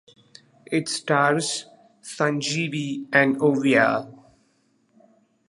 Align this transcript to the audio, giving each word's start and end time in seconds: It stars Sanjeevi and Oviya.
It 0.65 0.89
stars 0.89 1.67
Sanjeevi 2.01 3.05
and 3.13 3.37
Oviya. 3.37 4.11